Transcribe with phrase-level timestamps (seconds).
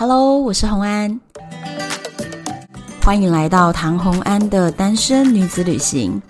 [0.00, 1.20] Hello，我是洪安，
[3.02, 6.22] 欢迎来到唐洪安的单身女子旅行。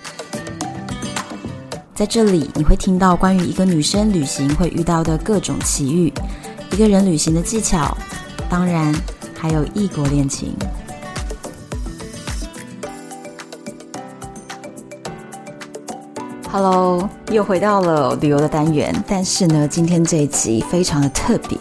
[1.95, 6.13] 在这里，你会听到关于一个女生旅行会遇到的各种奇遇，
[6.73, 7.97] 一个人旅行的技巧，
[8.49, 8.93] 当然
[9.39, 10.53] 还有异国恋情。
[16.51, 21.57] Hello，又回到了旅游的单元，但是呢，今天这一集非常的特别。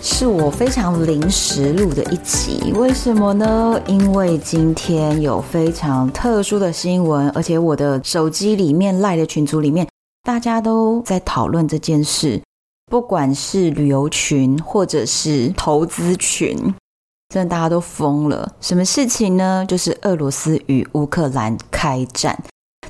[0.00, 3.80] 是我非常临时录的一集，为什么呢？
[3.86, 9.86] 因为今天有非常特殊的新闻，而且我的手机里面赖的群组里面，
[10.22, 12.40] 大家都在讨论这件事，
[12.90, 16.56] 不管是旅游群或者是投资群，
[17.28, 18.50] 真的大家都疯了。
[18.60, 19.64] 什么事情呢？
[19.66, 22.38] 就是俄罗斯与乌克兰开战。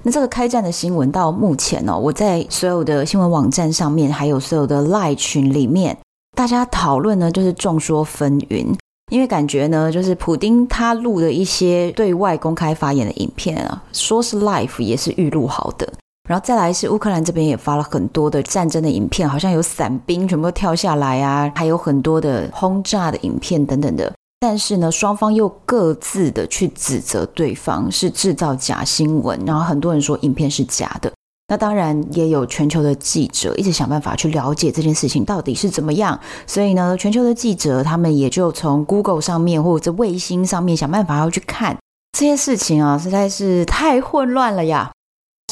[0.02, 5.96] 那这个开战的新闻到目前呢、哦，我在所有的新闻网站上面，还有所有的 LINE 群里面。
[6.38, 8.72] 大家讨论呢，就是众说纷纭，
[9.10, 15.92] 因为感觉呢，就是普丁他录的一些对外公开发言的影片啊，说是 Life 也是预录好的，
[16.28, 31.12] 然后再来是乌克兰这边也发了很多的战争的影片，好像有伞兵全部都跳下来啊，还有很多的轰炸的影片等等的，但是呢，双方又各自的去指责对方是制造假新闻，然后很多人说影片是假的。
[31.50, 41.76] 那当然也有全球的记者一直想办法去了解这件事情到底是怎么样，所以呢，全球的记者他们也就从 Google 上面或者卫星上面想办法要去看
[42.12, 44.90] 这些事情啊，实在是太混乱了呀！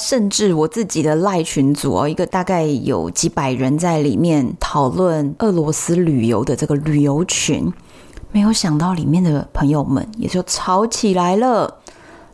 [0.02, 7.72] 甚至我自己的赖群组哦，一个大概有几百人在里面讨论俄罗斯旅游的这个旅游群，
[8.30, 11.78] 没有想到里面的朋友们也就吵起来了。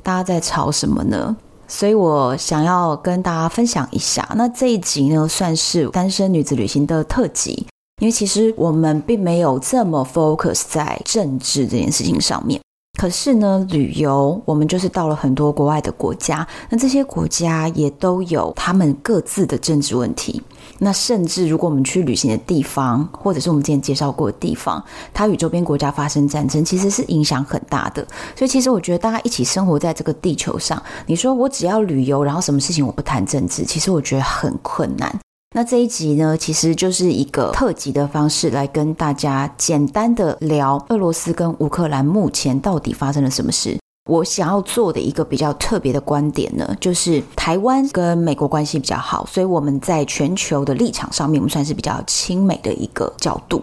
[0.03, 1.37] 大家在吵什么呢？
[1.73, 7.67] 所以我想要跟大家分享一下，那这一集呢，算是单身女子旅行的特辑，
[8.03, 12.61] 因为其实我们并没有这么 focus 在政治这件事情上面。
[13.01, 20.42] 可是呢，旅游我们就是到了很多国外的国家，那这些国家也都有他们各自的政治问题。
[20.79, 24.83] 那甚至如果我们去旅行的地方，或者是我们之前介绍过的地方，
[25.15, 28.07] 它与周边国家发生战争，其实是影响很大的。
[28.37, 35.15] 所以，其实我觉得大家一起生活在这个地球上，你说我只要旅游，然后什么事情我不谈政治，其实我觉得很困难。
[35.55, 43.82] 那这一集呢，其实就是一个特辑的方式，来跟大家简单的聊俄罗斯跟乌克兰目前到底发生了什么事。
[44.11, 53.62] 我想要做的一个比较特别的观点呢，就是台湾跟美国关系比较好，所以我们在全球的立场上面，我们算是比较亲美的一个角度。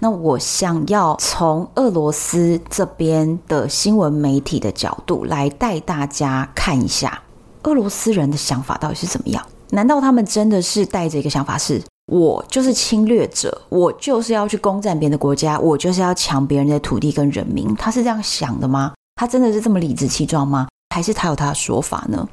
[0.00, 7.20] 那我想要从俄罗斯这边的新闻媒体的角度来带大家看一下
[7.64, 9.44] 俄罗斯人的想法到底是怎么样。
[9.70, 11.82] 难道他们真的是带着一个想法是，
[12.12, 17.74] 我就是侵略者，我就是要去攻占别的国家，我就是要抢别人的土地跟人民？
[17.74, 18.92] 他是这样想的吗？
[19.18, 20.68] 他真的是这么理直气壮吗？
[20.94, 22.28] 还是他有他的说法呢？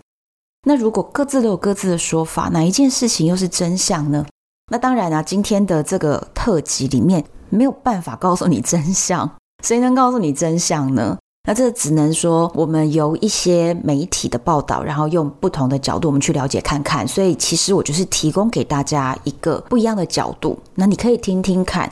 [0.67, 4.23] 那如果各自都有各自的说法，哪一件事情又是真相呢？
[4.71, 9.27] 那当然啊，今天的这个特辑里面没有办法告诉你真相，
[9.63, 11.17] 谁能告诉你真相呢？
[11.47, 17.07] 那这只能说，我们由一些媒体的报道，然后用不同的角度，我们去了解看看。
[17.07, 20.59] 所以，其实我就是提供给大家一个不一样的角度。
[20.75, 21.91] 那你可以听听看，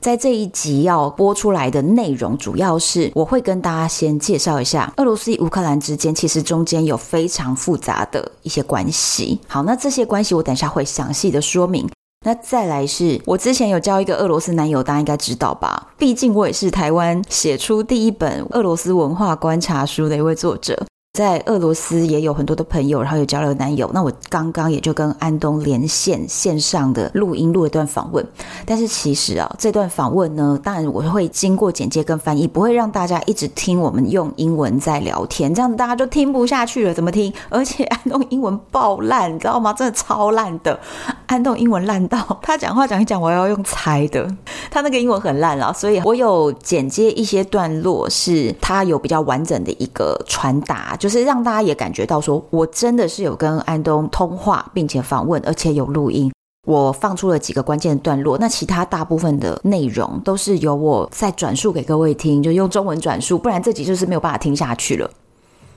[0.00, 9.38] 在这一集要播出来的内容，主要是我会跟大家先介绍一下俄罗斯与乌克兰之间，其实中间有非常复杂的一些关系。
[9.46, 11.86] 好，那这些关系我等下会详细的说明。
[12.24, 15.88] 那再来是我之前有交一个俄罗斯男友，大家应该知道吧？
[15.98, 20.86] 毕竟我也是台湾写出第一本俄罗斯文化观察书的一位作者。
[21.12, 23.90] 在俄罗斯也有很多的朋友，然后有交了男友。
[23.92, 28.24] 那我刚刚也就跟安东连线线上的录音录了一段访问。
[28.64, 36.94] 但是其实啊，这段访问呢，当然我会经过剪接跟翻译，不会让大家一直听我们用英文在聊天，这样大家就听不下去了。
[36.94, 37.32] 怎么听？
[37.48, 39.72] 而且安东英文爆烂，你知道吗？
[39.72, 40.78] 真的超烂的。
[41.26, 44.32] 安东英文烂到他讲话讲一讲，我要用猜的。
[44.70, 50.96] 他那个英文很烂啊，所以我有剪接一些段落，是他有比较完整的一个传达。
[51.00, 56.30] 就是让大家也感觉到说，我真的是有跟安东通话，并且访问，而且有录音。
[56.66, 65.10] 我放出了几个关键的段落，那其他大部分的内容都是由我再转述给各位听，就用中文转述，不然这集就是没有办法听下去了。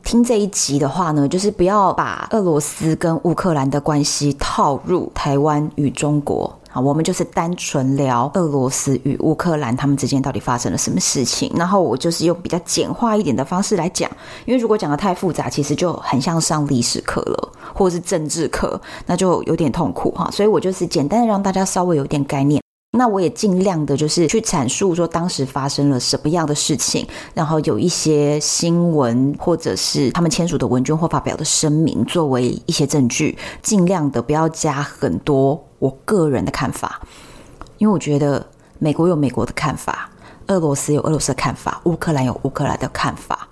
[0.04, 6.54] 听这一集的话呢，就是不要把俄罗斯跟乌克兰的关系套入台湾与中国。
[6.74, 14.10] 啊，我们就是单纯聊俄罗斯与乌克兰他们之间到底发生了什么事情，然后我就是用比较简化一点的方式来讲，
[14.46, 20.32] 因为如果讲的太复杂，其实就很像上历史课了，或者是政治课，那就有点痛苦哈。
[20.32, 22.63] 所以我就是简单的让大家稍微有点概念。
[22.96, 37.02] 那我也尽量的，就是去阐述说当时发生了什么样的事情，然后有一些新闻或者是他们签署的文件或发表的声明作为一些证据，尽量的不要加很多我个人的看法，
[37.80, 38.46] 因为我觉得
[38.78, 40.12] 美国有美国的看法，
[40.46, 43.48] 俄罗斯有俄罗斯的看法，乌克兰有乌克兰的看法。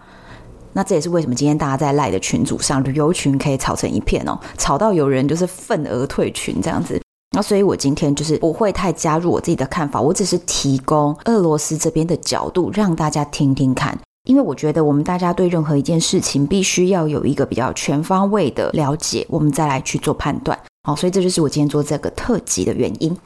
[0.73, 7.01] 那这也是为什么今天大家在赖的群组上，旅游群可以吵成一片哦，吵到有人就是愤而退群这样子。
[7.33, 13.97] 那所以，我今天就是不会太加入我自己的看法，我只是提供俄罗斯这边的角度，让大家听听看。
[14.25, 20.59] 因为我觉得，我们大家对任何一件事情，必须要有一个比较全方位的了解，我们再来去做判断。
[20.83, 23.17] 好，所以这就是我今天做这个特辑的原因。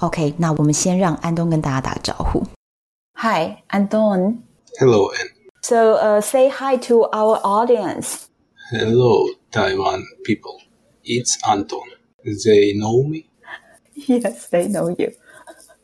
[0.00, 2.42] OK，那我们先让安东跟大家打个招呼。
[3.14, 4.42] Hi，安东。
[4.78, 5.30] Hello, Anne.
[5.62, 8.26] So, uh, say hi to our audience.
[8.70, 10.60] Hello, Taiwan people.
[11.02, 11.88] It's Anton.
[12.22, 13.24] They know me.
[14.07, 15.11] Yes, they know you.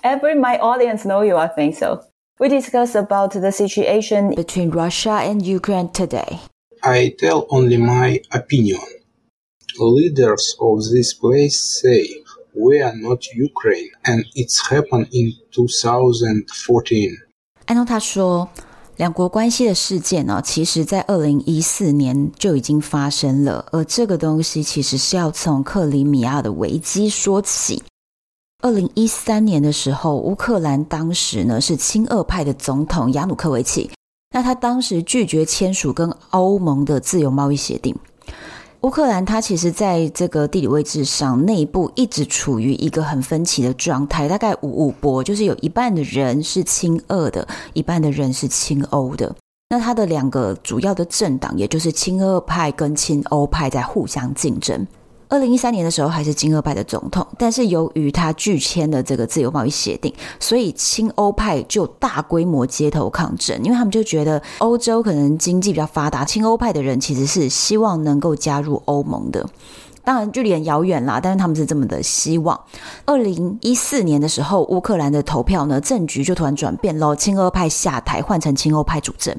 [0.03, 2.01] Every my audience know you, I think so.
[2.39, 6.39] We discuss about the situation between Russia and Ukraine today.
[6.81, 8.79] I tell only my opinion.
[9.77, 12.07] Leaders of this place say
[12.55, 17.09] we are not Ukraine and it's happened in 2014.
[17.65, 18.49] 安东他说，
[18.97, 27.83] 两国关系的事件呢，其实在二零一四年就已经发生了，而这个东西其实是要从克里米亚的危机说起。
[28.64, 33.90] 二零一三年的时候，乌克兰当时呢是亲俄派的总统亚努科维奇，
[34.30, 37.94] 那他当时拒绝签署跟欧盟的自由贸易协定。
[38.80, 49.36] 乌克兰它其实在这个地理位置上，内部一直处于一个很分歧的状态，大概五五波，就是有一半的人是亲俄的，一半的人是亲欧的。
[49.68, 54.86] 那他的两个主要的政党，也就是亲俄派跟亲欧派，在互相竞争。
[55.28, 69.44] 二零一三年的时候还是亲俄派的总统，但是由于他拒签了这个自由贸易协定，所以亲欧派就大规模街头抗争，因为他们就觉得欧洲可能经济比较发达，亲欧派的人其实是希望能够加入欧盟的，
[70.04, 72.60] 当然距离很遥远啦，但是他们是这么的希望。
[73.06, 79.34] 二零一四年的时候，乌克兰的投票呢，政局就突然转变了，亲俄派下台，换成亲欧派主政。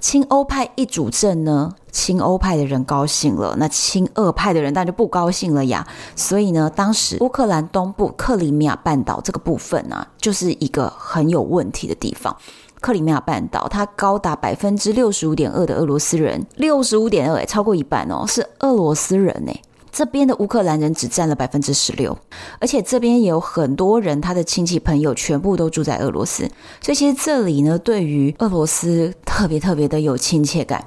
[0.00, 5.86] 亲欧派一主政呢，亲欧派的人高兴了，那亲俄派的人当然就不高兴了呀。
[6.14, 12.34] 所以呢，当时乌克兰东部克里米亚半岛这个部分呢、啊，就是一个很有问题的地方。
[12.80, 19.62] 克里米亚半岛它高达百分之六十五点二的俄罗斯人，六十五点二，超过一半哦，是俄罗斯人哎。
[19.90, 22.16] 这边的乌克兰人只占了百分之十六，
[22.60, 26.48] 而且这边也有很多人，他的亲戚朋友全部都住在俄罗斯，
[26.80, 30.84] 所以其实这里呢，对于俄罗斯特别特别的有亲切感。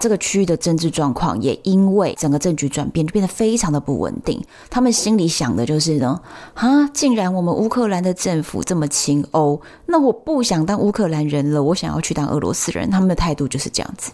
[0.00, 4.38] 这个区域的政治状况也因为整个政局转变，就变得非常的不稳定。
[4.68, 6.20] 他们心里想的就是呢，
[6.52, 12.90] 啊，既然我们乌克兰的政府这么亲欧，那我不想当乌克兰人了，我想要去当俄罗斯人。
[12.90, 14.10] 他们的态度就是这样子。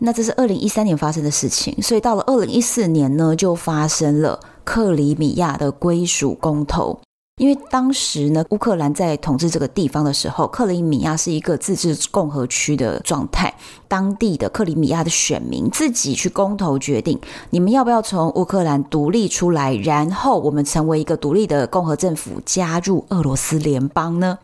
[0.00, 6.98] 那这是二零一三年发生的事情，所以到了二零一四年呢，就发生了克里米亚的归属公投。
[7.40, 13.54] 因为当时呢，乌克兰在统治这个地方的时候，克里米亚是一个自治共和区的状态，
[13.86, 17.16] 当地的克里米亚的选民自己去公投决定，
[17.50, 24.38] 你们要不要从乌克兰独立出来，然后我们成为一个独立的共和政府，加入俄罗斯联邦呢？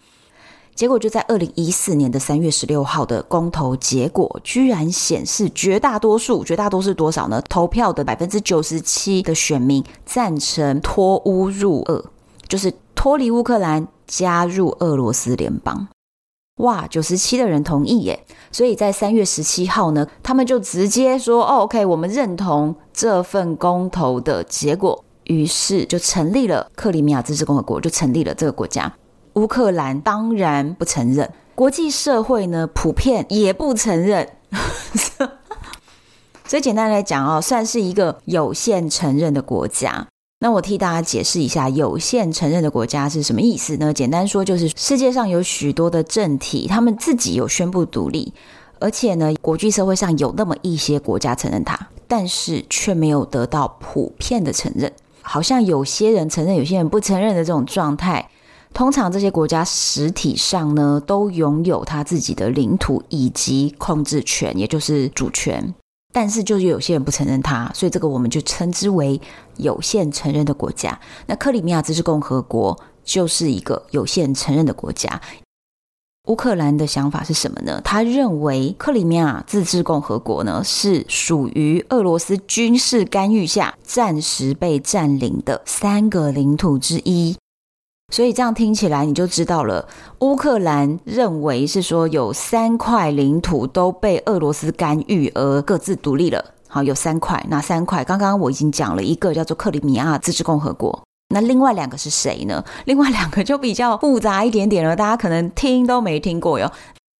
[0.74, 7.40] 结果就在二零一四年的三月十六号的公投结果，居然显示绝大多数，绝大多数多少呢？
[7.48, 12.04] 投票的百分之九十七的选民赞成脱乌入俄，
[12.48, 15.86] 就是脱离乌克兰，加入俄罗斯联邦。
[16.58, 18.24] 哇，九十七的人同意耶！
[18.52, 28.94] 所以在三月十七号呢，他们就直接说：“哦，OK，我们认同这份公投的结果。”于是就成立了克里米亚自治共和国，就成立了这个国家。
[29.34, 34.28] 乌克兰当然不承认，国际社会呢普遍也不承认，
[36.46, 40.06] 所以简单来讲哦，算是一个有限承认的国家。
[40.38, 43.92] 那我替大家解释一下，有限承认的国家是什么意思呢？
[43.92, 48.32] 简单说就是世界上有许多的政体，他们自己有宣布独立，
[48.78, 58.28] 而且呢，国际社会上有那么一些国家承认它，但是却没有得到普遍的承认，好像有些人承认，有些人不承认的这种状态。
[58.74, 65.72] 通常这些国家实体上呢，都拥有他自己的领土以及控制权，也就是主权。
[66.12, 69.20] 但是就是有些人不承认它，所以这个我们就称之为
[69.56, 70.98] 有限承认的国家。
[71.26, 75.20] 那克里米亚自治共和国就是一个有限承认的国家。
[76.28, 77.80] 乌克兰的想法是什么呢？
[77.84, 87.36] 他认为克里米亚自治共和国呢，是属于俄罗斯军事干预下暂时被占领的三个领土之一。
[88.14, 89.88] 所以这样听起来你就知道了，
[90.20, 96.44] 乌克兰认为是说有三块领土都被俄罗斯干预而各自独立了。
[96.68, 98.04] 好，有三块，哪三块？
[98.04, 102.64] 刚刚我已经讲了一个叫做克里米亚自治共和国，那另外两个是谁呢？
[102.84, 106.70] 另外两个就比较复杂一点点了，大家可能听都没听过哟。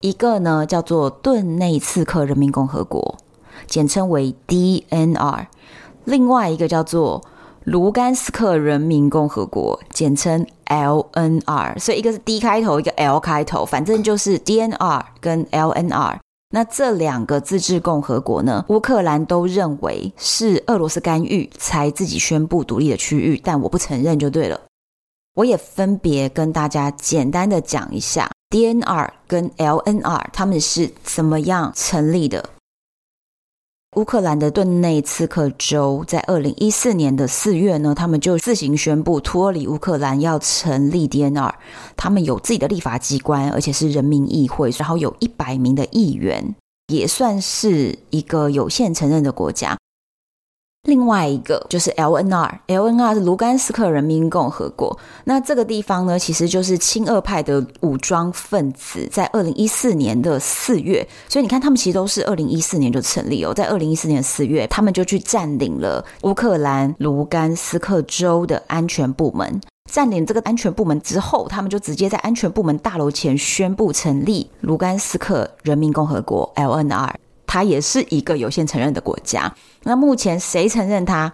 [0.00, 3.16] 一个呢叫做顿内茨克人民共和国，
[3.66, 5.46] 简称为 DNR；
[6.04, 7.20] 另外一个叫做
[7.64, 11.78] 卢甘斯克人民共和国，简称 LNR。
[11.78, 16.18] 所以一个是 D 开头，一个 L 开头，反正就是 DNR 跟 LNR。
[16.50, 24.60] 那这两个自治共和国呢，乌克兰都认为是俄罗斯干预才自己宣布独立的区域，但我不承认就对了。
[25.34, 32.50] 我也分别跟大家简单的讲一下 DNR 跟 LNR 他们是怎么样成立的。
[33.96, 41.52] 乌克兰的顿内茨克州在二零一四年的四月呢，他们就自行宣布脱离乌克兰，要成立 DNR。
[41.96, 46.56] 他们有自己的立法机关，而且是人民议会，然后有一百名的议员，
[46.88, 49.76] 也算是一个有限承认的国家。
[50.84, 54.96] 另外一个就是 LNR，LNR 是卢甘斯克人民共和国。
[55.24, 63.54] 那这个地方呢，其实就是亲俄派的武装分子，在二零一四年的四月，所以你看，他们其实都是二零一四年就成立哦。
[63.54, 69.60] 在二零一四年四月，他们就去占领了乌克兰卢甘斯克州的安全部门。
[69.90, 77.23] 占领这个安全部门之后，他们就直接在安全部门大楼前宣布成立卢甘斯克人民共和国 （LNR）。
[77.54, 79.54] 它也是一个有限承认的国家。
[79.84, 81.32] 那目前谁承认它？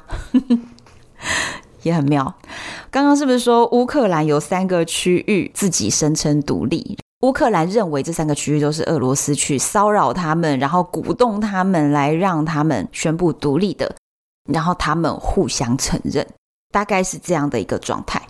[1.80, 2.34] 也很妙。
[2.90, 6.98] 刚刚是不是说乌克兰有三个区域自己声称独立？
[7.22, 13.96] 乌克兰认为这三个区域都是俄罗斯去骚扰他们，然后鼓动他们来让他们宣布独立的，
[14.52, 16.26] 然后他们互相承认，
[16.70, 18.20] 大概是这样的一个状态。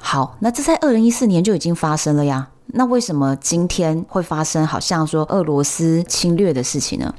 [0.00, 2.48] 好，那这在二零一四年就已经发生了呀。
[2.74, 7.14] 那为什么今天会发生好像说俄罗斯侵略的事情呢？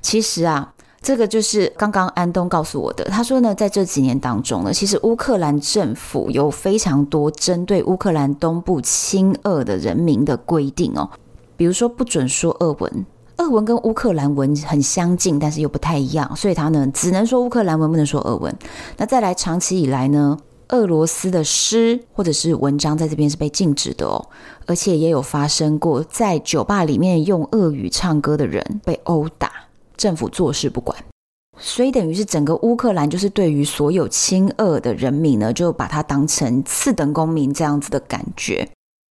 [0.00, 3.04] 其实啊，这个就是刚刚安东告诉我的。
[3.04, 11.08] 他说呢，在这几年当中呢，其实乌克兰政府有非常多针对乌克兰东部亲俄的人民的规定哦，
[11.56, 13.06] 比如说不准说俄文，
[13.38, 18.54] 俄文跟乌克兰文很相近，但是又不太一样，所以他呢只能说乌克兰文，不能说俄文。
[18.96, 20.36] 那再来，长期以来呢，
[20.68, 24.28] 俄罗斯的诗或者是文章在这边是被禁止的哦，
[24.66, 29.50] 而且也有发生过在酒吧里面用俄语唱歌的人被殴打，
[29.96, 30.96] 政府坐视不管，
[31.58, 38.68] 所以等于是整个乌克兰就是对于所有亲俄的人民呢，就把它当成次等公民这样子的感觉。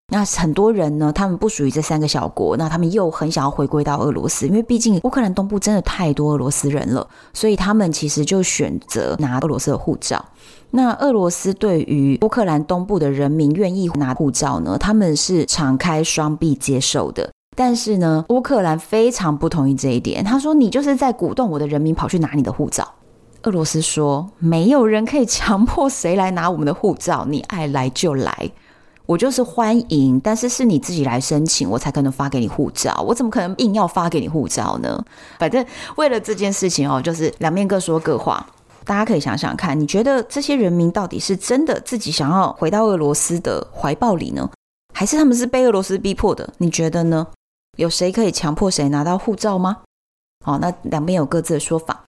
[0.10, 10.24] 那很多人呢，他们不属于这三个小国，那他们又很想要回归到俄罗斯，因为毕竟乌克兰东部真的太多俄罗斯人了，所以他们其实就选择拿俄罗斯的护照。
[10.72, 17.30] 那俄罗斯对于乌克兰东部的人民愿意拿护照呢，他们是敞开双臂接受的。
[17.54, 20.24] 但是呢，乌克兰非常不同意这一点。
[20.24, 22.88] 他说：“你就是在鼓动我的人民跑去拿你的护照。”
[23.44, 28.52] 俄罗斯说：“没有人可以强迫谁来拿我们的护照，你爱来就来，
[29.08, 30.20] 我就是欢迎。
[30.20, 33.04] 但是是你自己来申请，我才可能发给你护照。
[33.08, 35.04] 我怎么可能硬要发给你护照呢？
[35.40, 38.46] 反正为了这件事情哦，就是两面各说各话。”
[38.86, 44.50] 大家可以想想看，你觉得这些人民到底是真的自己想要回到俄罗斯的怀抱里呢，
[44.94, 46.54] 还是他们是被俄罗斯逼迫的？
[46.60, 47.28] 你觉得呢？
[47.76, 49.80] 有谁可以强迫谁拿到护照吗？
[50.46, 52.06] 好，那两边有各自的说法。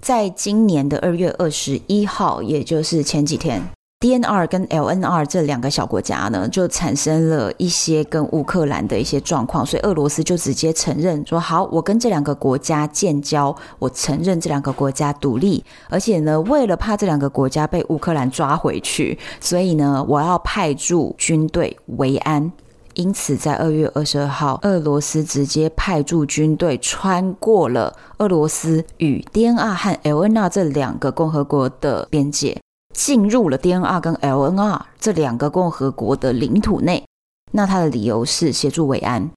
[0.00, 3.62] 在今年的二月二十一号，也就是前几天。
[4.04, 22.52] DNR 跟 LNR 这两个小国家呢，就产生了一些跟乌克兰的一些状况，所以俄罗斯就直接承认说：好，我跟这两个国家建交，我承认这两个国家独立，而且呢，为了怕这两个国家被乌克兰抓回去，所以呢，我要派驻军队维安。
[22.92, 32.63] 因此，在二月二十二号，俄罗斯直接派驻军队穿过了俄罗斯与 DNR 和 LNR 这两个共和国的边界。
[32.94, 37.04] 进入了 DNR 跟 LNR 这两个共和国的领土内，
[37.52, 39.30] 那他的理由是协助维安，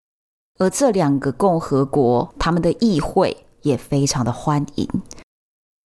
[0.60, 4.88] 而这两个共和国他们的议会也非常的欢迎。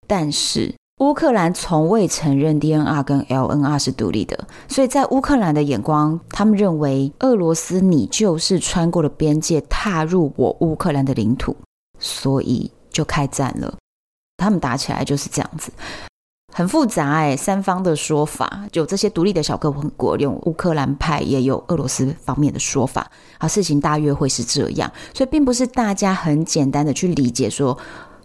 [0.05, 11.55] 但是乌克兰从未承认 DNR 跟 LNR 是独立的，所以在乌克兰的眼光，他们认为俄罗斯你就是穿过了边界，踏入我乌克兰的领土，
[11.97, 13.73] 所以就开战了。
[14.37, 15.71] 他们打起来就是这样子。
[16.53, 23.09] 很复杂哎，三方的说法，有这些独立的小共和国，有乌克兰派，也有俄罗斯方面的说法。
[23.39, 27.77] 好，事情大约会是这样，所以并不是大家很简单的去理解说，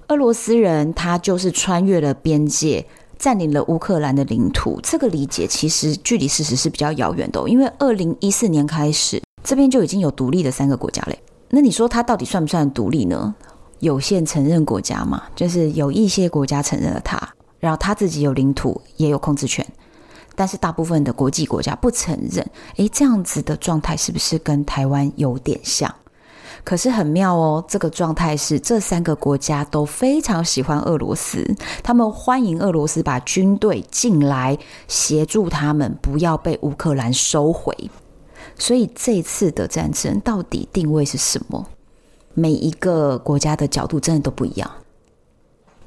[0.09, 2.85] 俄罗斯人他就是穿越了边界，
[3.17, 4.81] 占领了乌克兰的领土。
[4.83, 11.19] 这个理解其实距离事实是比较遥远的，因为二零一四年开始，这边就已经有独立的三个国家嘞。
[11.51, 13.35] 那你说它到底算不算独立呢？
[13.81, 17.17] 有限承认国家嘛，就是有一些国家承认了它，
[17.59, 19.67] 然后他自己有领土也有控制权，
[20.35, 22.49] 但是大部分的国际国家不承认。
[22.77, 25.95] 诶，这样子的状态是不是跟台湾有点像？
[26.65, 34.59] 可是很妙哦，这个状态是这三个国家都非常喜欢俄罗斯，他们欢迎俄罗斯把军队进来
[34.89, 37.73] 协助他们，不要被乌克兰收回。
[38.59, 41.67] 所以这次的战争到底定位是什么？
[42.35, 44.71] 每一个国家的角度真的都不一样。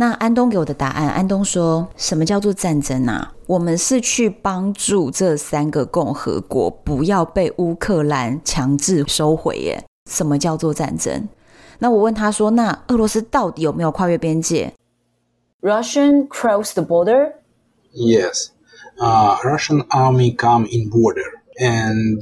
[0.02, 3.34] 那安东给我的答案，安东说什么叫做战争啊？
[3.48, 9.84] 我们是去帮助这三个共和国不要被乌克兰强制收回耶。
[10.10, 11.28] 什么叫做战争？
[11.80, 14.74] 那我问他说，那俄罗斯到底有没有跨越边界
[15.62, 17.34] ？Russian cross the border?
[17.94, 18.52] Yes,
[19.00, 21.42] uh, Russian army come in border.
[21.60, 22.22] And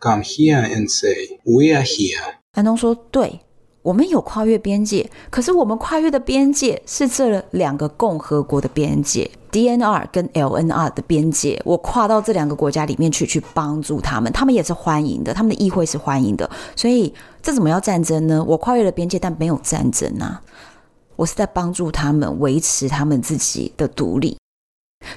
[0.00, 2.34] come here and say we are here。
[2.54, 3.38] 安东说：“对，
[3.84, 11.60] 我们有跨越边界，可是我们跨越的边界是这两个共和国的边界，DNR 跟 LNR 的边界。
[11.66, 16.50] 我跨到这两个国家里面去，去帮助他们，他们也是欢迎的，他们的议会是欢迎的。
[16.74, 17.12] 所以
[17.42, 18.42] 这怎么要战争呢？
[18.48, 20.40] 我跨越了边界，但没有战争啊！
[21.16, 24.38] 我是在帮助他们维持他们自己的独立。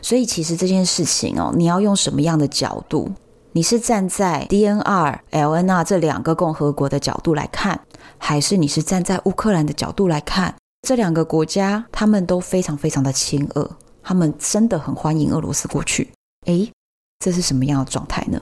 [0.02, 3.10] 所以其实这件事情哦，你要用什么样的角度？”
[3.58, 7.82] 你是站在 DNR、LNR 这两个共和国的角度来看，
[8.20, 10.54] 还是你是站在乌克兰的角度来看？
[10.88, 13.68] 这两个国家他们都非常非常的亲俄，
[14.04, 16.08] 他们真的很欢迎俄罗斯过去。
[16.46, 16.72] 诶，
[17.18, 18.40] 这是什么样的状态呢？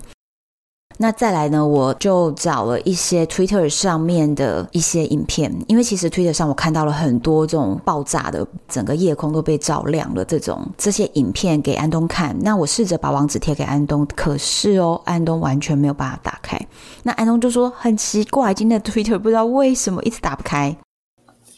[0.98, 12.36] 那再来呢，我就找了一些 Twitter 上面的一些影片，因为其实 Twitter 上我看到了很多这种爆炸的，整个夜空都被照亮了这种这些影片给安东看。
[12.42, 16.60] 那我试着把网址贴给安东，可是哦，安东完全没有办法打开。
[17.04, 20.75] 那安东就说很奇怪，今天的 Twitter 不知道为什么一直打不开。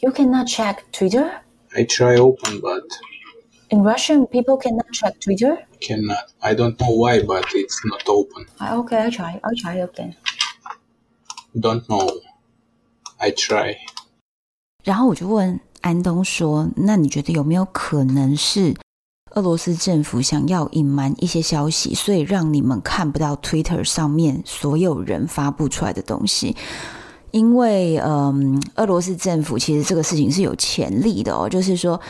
[0.00, 1.26] You cannot check Twitter?
[1.74, 2.82] I try open, but
[3.70, 5.58] in Russian people cannot check Twitter.
[5.80, 6.32] Cannot.
[6.40, 8.46] I don't know why, but it's not open.
[8.60, 9.40] Okay, I try.
[9.44, 10.14] I'll try again.
[11.54, 12.10] Don't know.
[13.18, 13.76] I try.
[14.84, 18.74] 然后我就问安东说：“那你觉得有没有可能是
[19.32, 26.56] 俄罗斯政府想要隐瞒一些消息，所以让你们看不到 Twitter 上面所有人发布出来的东西？
[27.30, 32.00] 因为，嗯，俄罗斯政府其实这个事情是有潜力的哦，就是说。”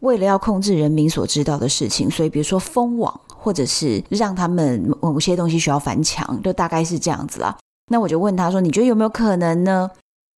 [0.00, 7.56] 为了要控制人民所知道的事情，所以比如说封网，或者是让他们某些东西需要翻墙，就大概是这样子啦。
[7.90, 9.90] 那我就问他说：“你觉得有没有可能呢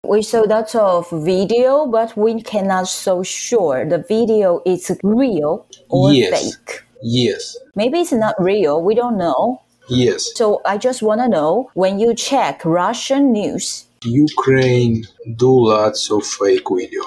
[0.08, 6.14] ？”We saw that of video, but we cannot so sure the video is real or
[6.14, 6.32] yes.
[6.32, 6.84] fake.
[7.02, 7.56] Yes.
[7.74, 8.82] Maybe it's not real.
[8.82, 9.60] We don't know.
[9.90, 10.32] Yes.
[10.36, 13.86] So I just want to know when you check Russian news.
[14.04, 15.04] Ukraine
[15.38, 17.04] do lots of fake video.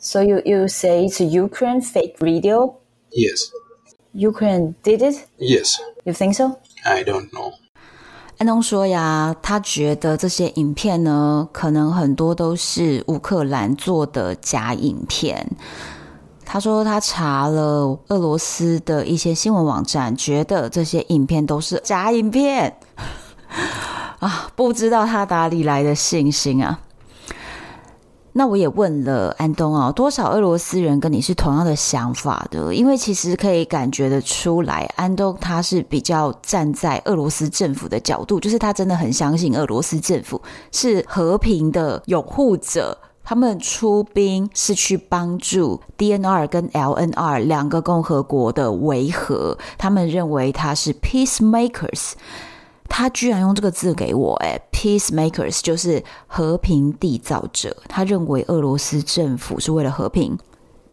[0.00, 2.76] So you, you say it's a Ukraine fake video?
[3.10, 3.50] Yes.
[4.14, 5.26] Ukraine did it?
[5.38, 5.80] Yes.
[6.04, 6.60] You think so?
[6.84, 7.52] I don't know.
[8.38, 15.44] 安东说呀，他觉得这些影片呢，可能很多都是乌克兰做的假影片。
[16.44, 22.78] 他说他查了俄罗斯的一些新闻网站，觉得这些影片都是假影片。
[24.20, 26.80] 啊，不知道他哪里来的信心啊！
[28.38, 32.72] 那我也问了安东啊，多少俄罗斯人跟你是同样的想法的？
[32.72, 52.12] 因为其实可以感觉得出来，安东他是比较站在俄罗斯政府的角度，就是他真的很相信俄罗斯政府是和平的拥护者，他们出兵是去帮助 DNR 跟 LNR 两个共和国的维和，他们认为他是 peacemakers。
[52.88, 57.76] 他居然用这个字给我，哎，peacemakers 就是和平缔造者。
[57.88, 60.36] 他认为俄罗斯政府是为了和平，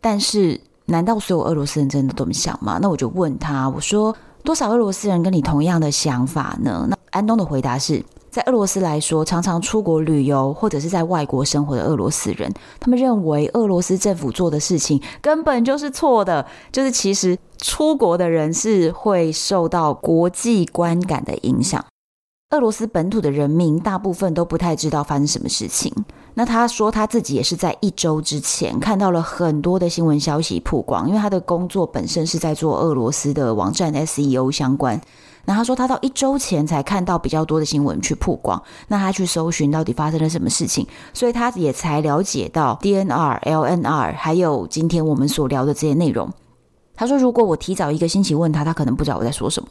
[0.02, 2.78] 但是难道所有俄罗斯人真的这么想吗？
[2.82, 6.86] 那我就问他，我说多少俄罗斯人跟你同样的想法呢？
[6.90, 8.04] 那安东的回答是
[8.36, 17.38] 在俄罗斯来说，常常出国旅游或者是在外国生活的俄罗斯人，他们认为俄罗斯政府做的事情根本就是错的，就是其实。
[17.58, 21.84] 出国的人是会受到国际观感的影响。
[22.52, 25.92] 俄罗斯本土的人民大部分都不太知道发生什么事情。
[26.36, 35.00] 那他说他自己也是在一周之前看到了很多的新闻消息曝光，因为他的工作本身是在做俄罗斯的网站 SEO 相关。
[35.46, 46.30] 那他说他到一周前才看到比较多的新闻去曝光，那他去搜寻到底发生了什么事情，所以他也才了解到 DNR、LNR 还有今天我们所聊的这些内容。
[46.96, 49.70] 他说，如果我提早一个星期问他，他可能不知道我在说什么。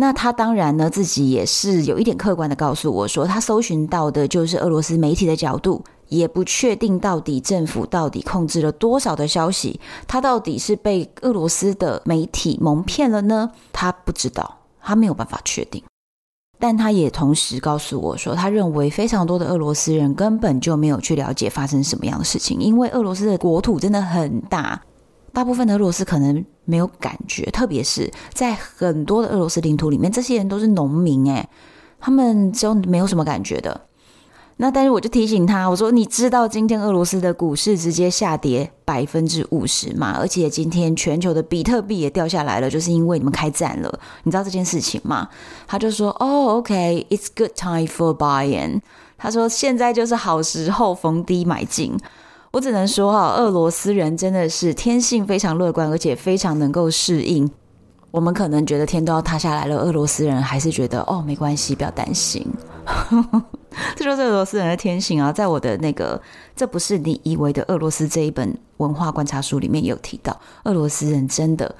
[0.00, 13.50] 那他当然呢，自己也是有一点客观的告诉我说，他搜寻到的就是俄罗斯媒体的角度，也不确定到底政府到底控制了多少的消息，他到底是被俄罗斯的媒体蒙骗了呢？
[13.74, 15.82] 他不知道，他没有办法确定。
[16.58, 24.80] 但他也同时告诉我说，他认为非常多的俄罗斯人根本就没有去了解发生什么样的事情，因为俄罗斯的国土真的很大。
[25.32, 31.48] 大部分的俄罗斯可能没有感觉，特别是在很多的俄罗斯领土里面，这些人都是农民，诶，
[32.00, 33.82] 他们就没有什么感觉的。
[34.56, 40.14] 那但是我就提醒他，我说你知道今天俄罗斯的股市直接下跌百分之五十吗？
[40.18, 44.00] 而且今天全球的比特币也掉下来了，就是因为你们开战了。
[44.24, 45.28] 你知道这件事情吗？
[45.66, 48.80] 他就说，哦，OK，it's good time for buying。
[49.16, 51.96] 他说现在就是好时候逢低买进。
[52.52, 57.48] 我只能说哈，俄罗斯人真的是天性非常乐观，而且非常能够适应。
[58.10, 62.44] 我们可能觉得天都要塌下来了，俄罗斯人还是觉得哦，没关系，不要担心。
[63.94, 65.32] 这就是俄罗斯人的天性啊！
[65.32, 66.20] 在我的那个
[66.56, 71.72] “这不是你以为的俄罗斯”这一本文化观察书里面有提到，俄罗斯人真的。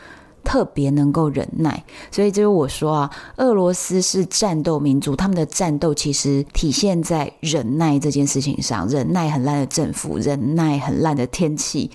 [0.44, 11.90] 特别能够忍耐，所以就是我说啊，俄罗斯是战斗民族，他们的战斗其实体现在忍耐这件事情上，忍耐很烂的政府，忍耐很烂的天气，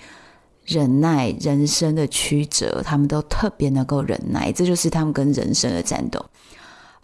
[0.66, 6.24] 忍耐人生的曲折，他们都特别能够忍耐，这就是他们跟人生的战斗。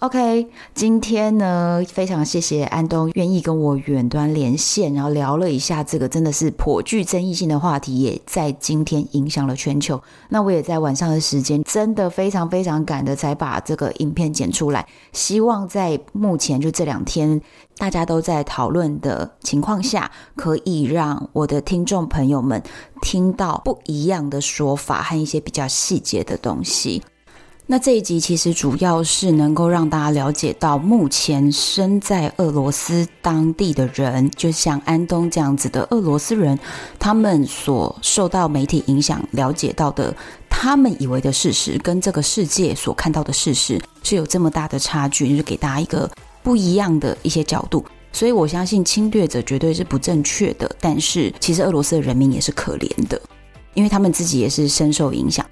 [0.01, 10.01] OK，今天呢，非常谢谢安东愿意跟我远端连线，然后聊了一下这个真的是颇具争议性的话题，也在今天影响了全球。
[10.29, 17.39] 那我也在晚上的时间，真的非常非常赶的才把这个影片剪出来，希望在目前就这两天
[17.77, 22.63] 大家都在讨论的情况下，可以让我的听众朋友们
[23.03, 27.03] 听到不一样的说法和一些比较细节的东西。
[27.71, 36.59] 那这一集其实主要是能够让大家了解到，目前身在俄罗斯当地的人，就像安东这样子的俄罗斯人，
[36.99, 40.13] 他们所受到媒体影响了解到的，
[40.49, 46.11] 他们以为的事实，跟这个世界所看到的事实是有这么大的差距，就是给大家一个
[46.43, 47.85] 不一样的一些角度。
[48.11, 53.21] 所以我相信侵略者绝对是不正确的，但是其实俄罗斯的人民也是可怜的，
[53.75, 55.45] 因为他们自己也是深受影响。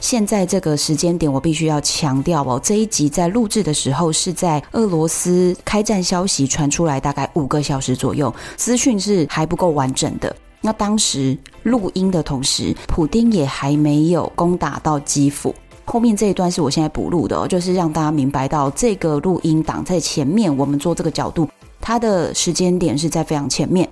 [0.00, 10.34] 现在这个时间点，我必须要强调哦，这一集在录制的时候是在俄罗斯开战消息传出来大概五个小时左右，资讯是还不够完整的。
[10.60, 15.54] 那当时录音的同时，普丁也还没有攻打到基辅。
[15.84, 21.48] 后面这一段是我现在补录的哦，就是让大家明白到这个录音档在前面，我们做这个角度，
[21.80, 23.88] 它的时间点是在非常前面。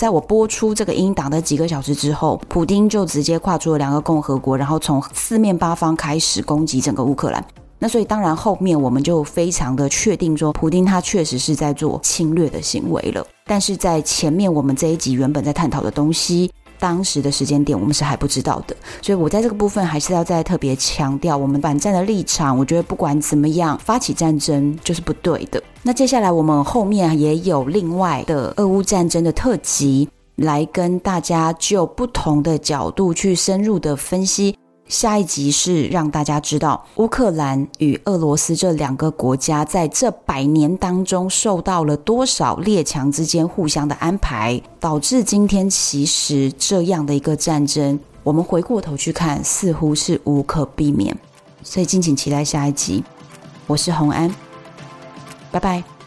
[0.00, 7.44] 在我播出这个音档的几个小时之后，普丁就直接跨出了两个共和国，然后从四面八方开始攻击整个乌克兰。
[7.78, 13.22] 那所以当然后面我们就非常的确定说，普丁他确实是在做侵略的行为了。
[13.44, 16.50] 但是在前面我们这一集原本在探讨的东西。
[16.80, 22.58] 当时的时间点，我们是还不知道的，所以我在这个部分还是要再特别强调我们反战的立场。
[22.58, 25.62] 我觉得不管怎么样，发起战争就是不对的。
[25.82, 34.56] 那接下来我们后面也有另外的俄乌战争的特辑，来跟大家就不同的角度去深入的分析。
[34.90, 51.16] 下一集是让大家知道乌克兰与俄罗斯这两个国家在这百年当中受到了多少列强之间互相的安排，导致今天其实这样的一个战争，我们回过头去看，似乎是无可避免。
[51.62, 53.04] 所以敬请期待下一集。
[53.68, 54.34] 我是洪安，
[55.52, 55.99] 拜拜。